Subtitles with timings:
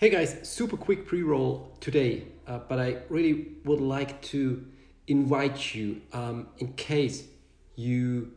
[0.00, 4.64] Hey guys, super quick pre roll today, uh, but I really would like to
[5.08, 7.24] invite you um, in case
[7.76, 8.32] you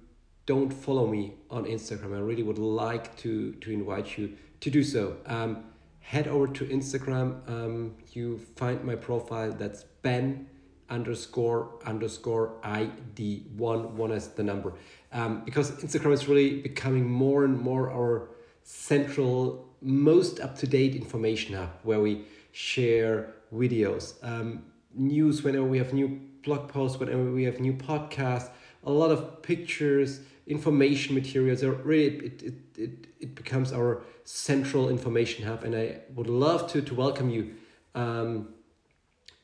[0.46, 2.18] don't follow me on Instagram.
[2.18, 5.16] I really would like to, to invite you to do so.
[5.26, 5.64] Um,
[6.02, 7.50] head over to Instagram.
[7.50, 10.48] Um, you find my profile that's Ben
[10.90, 14.74] underscore underscore ID one one is the number
[15.14, 18.28] um, because Instagram is really becoming more and more our
[18.64, 24.14] central most up-to-date information hub where we share videos.
[24.24, 28.50] Um, news whenever we have new blog posts whenever we have new podcasts
[28.86, 31.64] a lot of pictures information materials.
[31.64, 35.64] Are really it, it, it, it becomes our central information hub.
[35.64, 37.56] And i would love to to welcome you
[37.96, 38.50] um,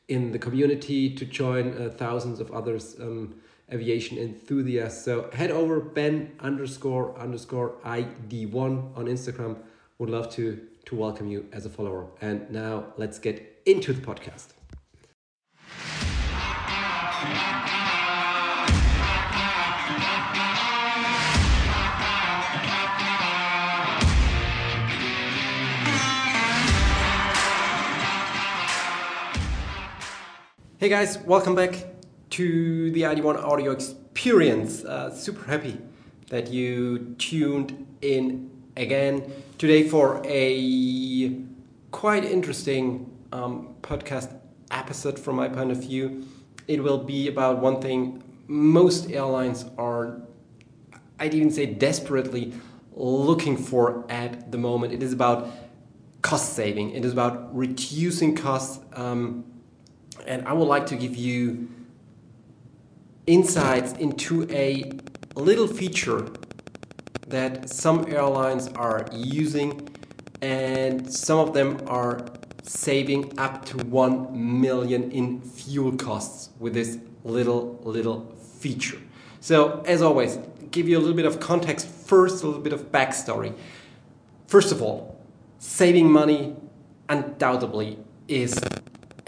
[0.07, 3.35] in the community to join uh, thousands of others um,
[3.71, 9.57] aviation enthusiasts so head over ben underscore underscore id1 on instagram
[9.99, 10.59] would love to
[10.89, 12.07] to welcome you as a follower.
[12.19, 14.53] And now let's get into the podcast.
[30.77, 31.98] Hey guys, welcome back
[32.31, 34.83] to the ID1 audio experience.
[34.83, 35.77] Uh, super happy
[36.29, 41.35] that you tuned in again today for a
[41.91, 44.33] quite interesting um, podcast
[44.71, 46.25] episode from my point of view.
[46.67, 50.21] It will be about one thing most airlines are,
[51.19, 52.53] I'd even say, desperately
[52.93, 54.93] looking for at the moment.
[54.93, 55.49] It is about
[56.21, 58.83] cost saving, it is about reducing costs.
[58.93, 59.45] Um,
[60.27, 61.69] and I would like to give you
[63.29, 64.91] insights into a
[65.35, 66.27] little feature
[67.27, 69.87] that some airlines are using,
[70.41, 72.25] and some of them are
[72.63, 78.97] saving up to 1 million in fuel costs with this little, little feature.
[79.41, 80.39] So, as always,
[80.71, 83.53] give you a little bit of context first, a little bit of backstory.
[84.47, 85.19] First of all,
[85.59, 86.55] saving money
[87.07, 88.59] undoubtedly is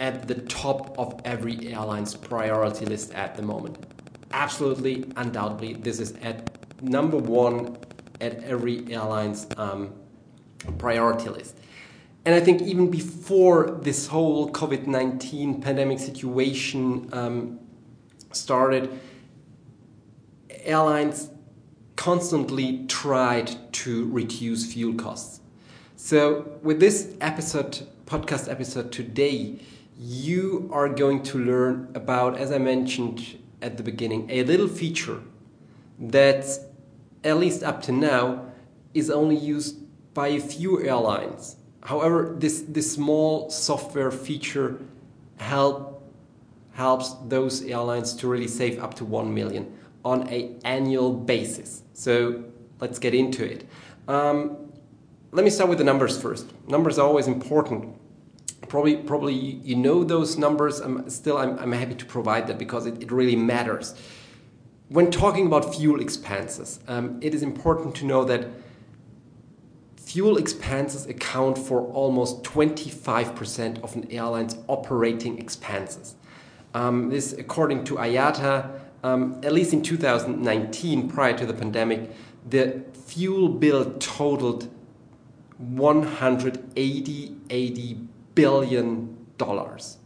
[0.01, 3.77] at the top of every airline's priority list at the moment.
[4.33, 7.77] Absolutely, undoubtedly, this is at number one
[8.19, 9.93] at every airline's um,
[10.79, 11.55] priority list.
[12.25, 17.59] And I think even before this whole COVID 19 pandemic situation um,
[18.31, 18.99] started,
[20.49, 21.29] airlines
[21.95, 25.41] constantly tried to reduce fuel costs.
[25.95, 29.59] So, with this episode, podcast episode today,
[30.03, 35.21] you are going to learn about, as I mentioned at the beginning, a little feature
[35.99, 36.59] that's
[37.23, 38.45] at least up to now,
[38.95, 39.77] is only used
[40.15, 41.55] by a few airlines.
[41.83, 44.79] However, this, this small software feature
[45.37, 46.03] help,
[46.71, 49.71] helps those airlines to really save up to 1 million
[50.03, 51.83] on a annual basis.
[51.93, 52.43] So
[52.79, 53.67] let's get into it.
[54.07, 54.71] Um,
[55.31, 56.51] let me start with the numbers first.
[56.67, 58.00] Numbers are always important.
[58.67, 60.79] Probably, probably you know those numbers.
[60.79, 63.95] I'm still, I'm, I'm happy to provide that because it, it really matters.
[64.89, 68.47] When talking about fuel expenses, um, it is important to know that
[69.97, 76.15] fuel expenses account for almost 25% of an airline's operating expenses.
[76.73, 82.11] Um, this, according to IATA, um, at least in 2019, prior to the pandemic,
[82.49, 84.69] the fuel bill totaled
[85.57, 89.97] 180 80 billion dollars.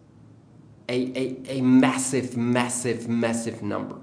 [0.87, 3.97] A, a, a massive, massive, massive number.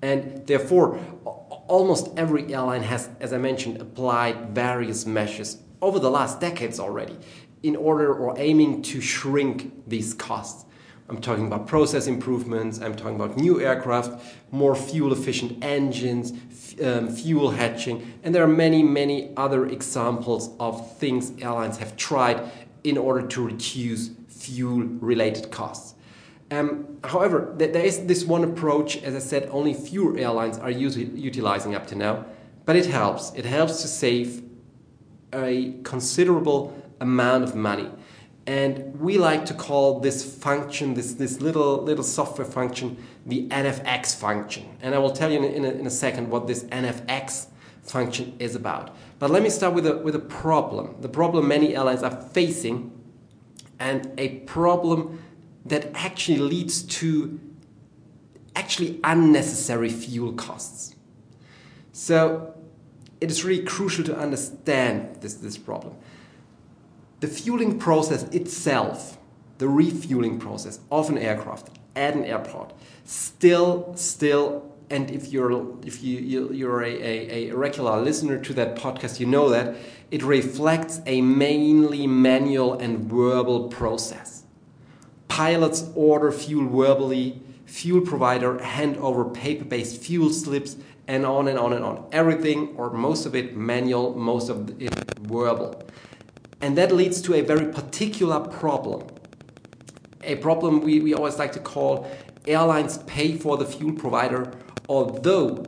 [0.00, 6.40] And therefore, almost every airline has, as I mentioned, applied various measures over the last
[6.40, 7.16] decades already
[7.62, 10.64] in order or aiming to shrink these costs.
[11.08, 16.32] I'm talking about process improvements, I'm talking about new aircraft, more fuel efficient engines,
[16.84, 22.50] um, fuel hedging, and there are many, many other examples of things airlines have tried
[22.84, 25.94] in order to reduce fuel related costs.
[26.50, 30.70] Um, however, th there is this one approach, as I said, only few airlines are
[30.70, 32.24] utilizing up to now,
[32.66, 33.32] but it helps.
[33.34, 34.42] It helps to save
[35.32, 37.90] a considerable amount of money.
[38.48, 42.96] And we like to call this function, this, this little, little software function,
[43.26, 44.66] the NFX function.
[44.80, 47.48] And I will tell you in a, in a second what this NFX
[47.82, 48.96] function is about.
[49.18, 50.96] But let me start with a, with a problem.
[51.02, 52.90] The problem many airlines are facing,
[53.80, 55.22] and a problem
[55.66, 57.38] that actually leads to
[58.56, 60.96] actually unnecessary fuel costs.
[61.92, 62.54] So
[63.20, 65.96] it is really crucial to understand this, this problem.
[67.20, 69.18] The fueling process itself,
[69.58, 72.72] the refueling process of an aircraft at an airport,
[73.04, 78.76] still, still, and if you're if you you're a, a, a regular listener to that
[78.76, 79.76] podcast, you know that
[80.10, 84.44] it reflects a mainly manual and verbal process.
[85.26, 90.76] Pilots order fuel verbally, fuel provider hand over paper-based fuel slips,
[91.06, 92.06] and on and on and on.
[92.12, 95.82] Everything or most of it manual, most of it verbal.
[96.60, 99.06] And that leads to a very particular problem.
[100.24, 102.10] A problem we, we always like to call
[102.46, 104.52] airlines pay for the fuel provider
[104.88, 105.64] although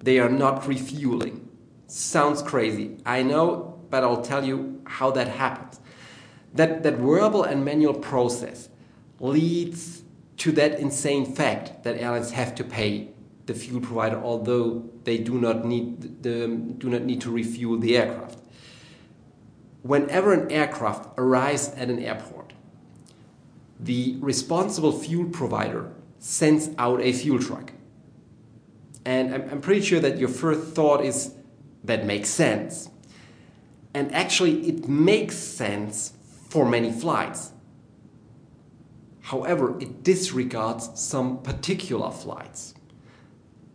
[0.00, 1.48] they are not refueling.
[1.86, 5.80] Sounds crazy, I know, but I'll tell you how that happens.
[6.54, 8.68] That, that verbal and manual process
[9.20, 10.02] leads
[10.38, 13.10] to that insane fact that airlines have to pay
[13.46, 16.48] the fuel provider although they do not need, the,
[16.78, 18.38] do not need to refuel the aircraft
[19.86, 22.52] whenever an aircraft arrives at an airport,
[23.78, 27.72] the responsible fuel provider sends out a fuel truck.
[29.04, 31.34] And I'm, I'm pretty sure that your first thought is
[31.84, 32.90] that makes sense.
[33.94, 36.12] And actually, it makes sense
[36.48, 37.52] for many flights.
[39.22, 42.74] However, it disregards some particular flights.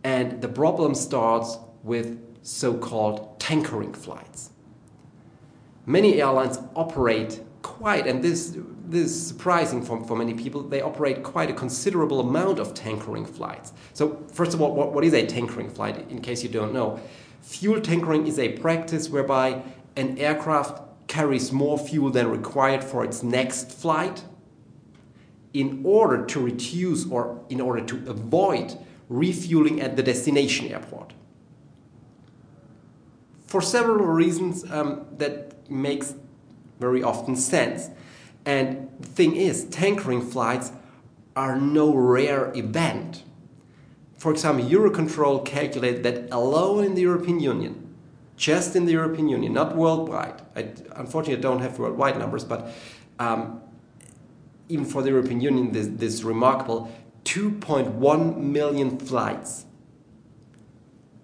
[0.04, 4.51] And the problem starts with so called tankering flights
[5.86, 8.56] many airlines operate quite, and this,
[8.86, 13.24] this is surprising for, for many people, they operate quite a considerable amount of tankering
[13.24, 13.72] flights.
[13.94, 17.00] So, first of all, what, what is a tankering flight, in case you don't know?
[17.42, 19.62] Fuel tankering is a practice whereby
[19.96, 24.24] an aircraft carries more fuel than required for its next flight
[25.52, 31.12] in order to reduce or in order to avoid refueling at the destination airport.
[33.46, 36.14] For several reasons um, that makes
[36.78, 37.90] very often sense.
[38.44, 40.72] And the thing is, tankering flights
[41.36, 43.22] are no rare event.
[44.18, 47.94] For example, Eurocontrol calculated that alone in the European Union,
[48.36, 52.72] just in the European Union, not worldwide, I unfortunately don't have worldwide numbers, but
[53.18, 53.60] um,
[54.68, 56.90] even for the European Union, this, this remarkable
[57.24, 59.66] 2.1 million flights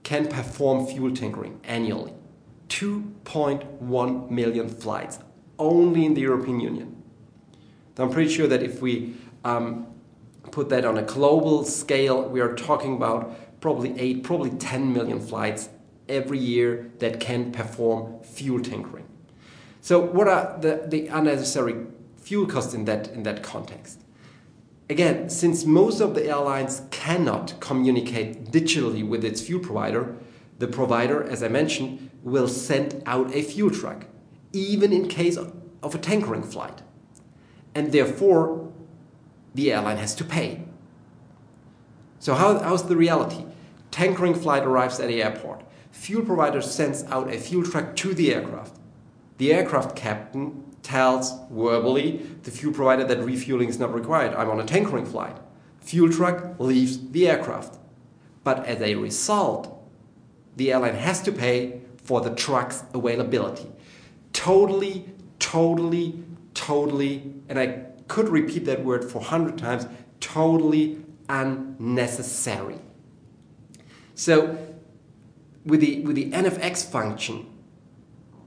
[0.02, 2.14] can perform fuel tankering annually.
[2.68, 5.18] 2.1 million flights
[5.58, 7.02] only in the European Union.
[7.98, 9.86] I'm pretty sure that if we um,
[10.52, 15.18] put that on a global scale, we are talking about probably 8, probably 10 million
[15.20, 15.68] flights
[16.08, 19.04] every year that can perform fuel tankering.
[19.80, 21.86] So, what are the, the unnecessary
[22.16, 24.00] fuel costs in that, in that context?
[24.90, 30.16] Again, since most of the airlines cannot communicate digitally with its fuel provider,
[30.58, 34.06] the provider, as I mentioned, will send out a fuel truck,
[34.52, 36.82] even in case of a tankering flight.
[37.74, 38.72] And therefore,
[39.54, 40.64] the airline has to pay.
[42.18, 43.44] So, how, how's the reality?
[43.90, 45.62] Tankering flight arrives at the airport.
[45.92, 48.76] Fuel provider sends out a fuel truck to the aircraft.
[49.38, 54.34] The aircraft captain tells verbally the fuel provider that refueling is not required.
[54.34, 55.36] I'm on a tankering flight.
[55.80, 57.78] Fuel truck leaves the aircraft.
[58.42, 59.77] But as a result,
[60.58, 63.66] the airline has to pay for the truck's availability.
[64.32, 65.04] Totally,
[65.38, 69.86] totally, totally, and I could repeat that word 400 times
[70.20, 70.98] totally
[71.28, 72.80] unnecessary.
[74.14, 74.58] So,
[75.64, 77.46] with the, with the NFX function,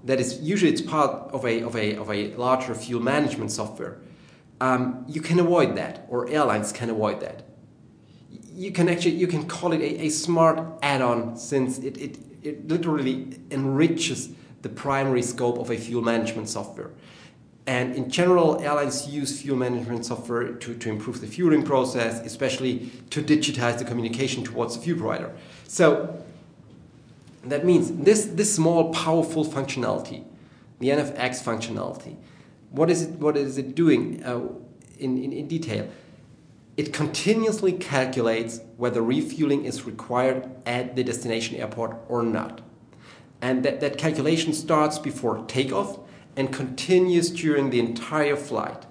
[0.04, 4.00] that is usually it's part of a, of a, of a larger fuel management software,
[4.60, 7.44] um, you can avoid that, or airlines can avoid that
[8.54, 12.68] you can actually you can call it a, a smart add-on since it, it, it
[12.68, 14.30] literally enriches
[14.62, 16.92] the primary scope of a fuel management software.
[17.68, 22.92] And in general, airlines use fuel management software to, to improve the fueling process, especially
[23.12, 25.32] to digitize the communication towards the fuel provider.
[25.68, 26.24] So
[27.44, 30.24] that means this, this small, powerful functionality,
[30.80, 32.18] the NFX functionality,
[32.72, 34.42] what is it, what is it doing uh,
[34.98, 35.88] in, in, in detail?
[36.82, 42.62] It continuously calculates whether refueling is required at the destination airport or not.
[43.40, 46.00] And that, that calculation starts before takeoff
[46.36, 48.88] and continues during the entire flight.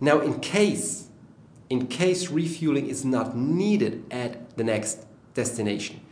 [0.00, 1.08] Now, in case,
[1.68, 6.02] in case refueling is not needed at the next destination,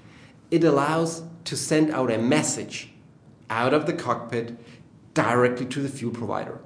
[0.51, 2.91] it allows to send out a message
[3.49, 4.59] out of the cockpit
[5.15, 6.59] directly to the fuel provider.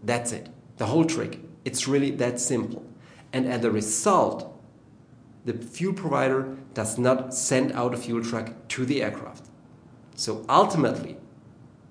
[0.00, 0.48] That's it.
[0.76, 1.40] The whole trick.
[1.64, 2.86] It's really that simple.
[3.32, 4.60] And as a result,
[5.44, 9.46] the fuel provider does not send out a fuel truck to the aircraft.
[10.14, 11.16] So ultimately,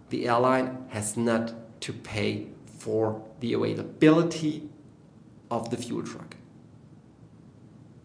[0.10, 4.70] the airline has not to pay for the availability
[5.50, 6.36] of the fuel truck.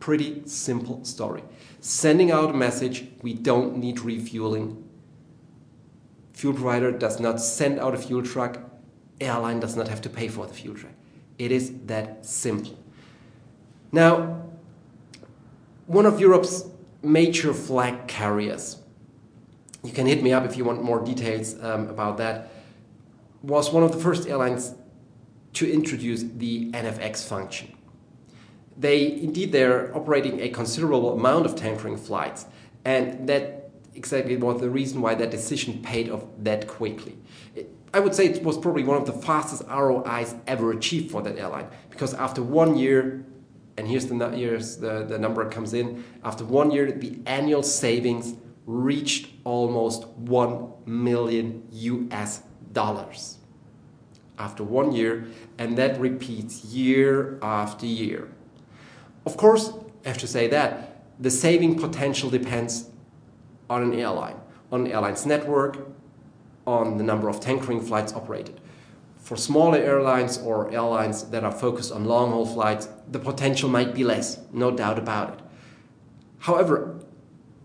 [0.01, 1.43] Pretty simple story.
[1.81, 4.83] Sending out a message, we don't need refueling.
[6.35, 8.59] Fuel provider does not send out a fuel truck,
[9.21, 10.93] airline does not have to pay for the fuel truck.
[11.39, 12.79] It is that simple.
[13.95, 14.43] Now,
[15.87, 16.65] one of Europe's
[17.01, 18.79] major flag carriers,
[19.85, 22.51] you can hit me up if you want more details um, about that,
[23.43, 24.75] was one of the first airlines
[25.53, 27.73] to introduce the NFX function.
[28.77, 32.47] They indeed they're operating a considerable amount of tankering flights,
[32.85, 37.17] and that exactly was the reason why that decision paid off that quickly.
[37.55, 41.23] It, I would say it was probably one of the fastest ROIs ever achieved for
[41.23, 43.25] that airline because after one year,
[43.77, 48.35] and here's the here's the, the number comes in, after one year the annual savings
[48.67, 53.39] reached almost 1 million US dollars
[54.39, 55.27] after one year,
[55.59, 58.29] and that repeats year after year.
[59.27, 59.73] Of course,
[60.05, 62.91] I have to say that the saving potential depends
[63.71, 64.37] on an airline,
[64.73, 65.79] on an airline's network,
[66.67, 68.61] on the number of tankering flights operated.
[69.25, 73.95] For smaller airlines or airlines that are focused on long haul flights, the potential might
[73.95, 75.41] be less, no doubt about it.
[76.41, 77.01] However,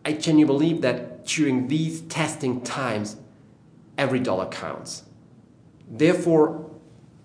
[0.06, 3.18] I genuinely believe that during these testing times,
[3.98, 5.04] every dollar counts.
[5.86, 6.72] Therefore,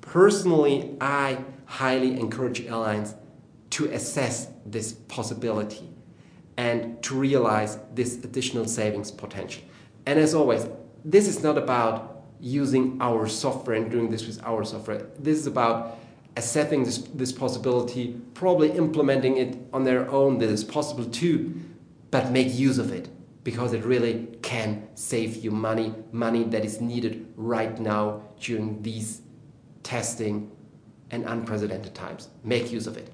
[0.00, 3.14] personally, I highly encourage airlines
[3.70, 5.88] to assess this possibility
[6.56, 9.62] and to realize this additional savings potential.
[10.06, 10.66] And as always,
[11.04, 15.06] this is not about using our software and doing this with our software.
[15.18, 15.98] This is about
[16.36, 20.38] assessing this, this possibility, probably implementing it on their own.
[20.38, 21.60] That is possible too,
[22.10, 23.08] but make use of it
[23.44, 29.20] because it really can save you money, money that is needed right now during these
[29.82, 30.50] testing
[31.10, 32.28] and unprecedented times.
[32.42, 33.13] Make use of it.